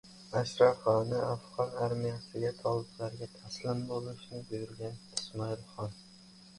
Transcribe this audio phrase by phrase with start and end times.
[0.39, 5.99] Ashraf G‘ani afg‘on armiyasiga toliblarga taslim bo‘lishni buyurgan— Ismoil Xon